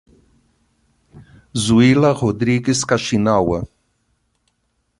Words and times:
Zuila 1.63 2.09
Rodrigues 2.19 2.81
Kaxinawa 2.89 3.59